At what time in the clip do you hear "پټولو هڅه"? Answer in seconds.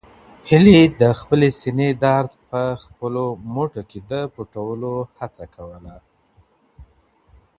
4.33-5.45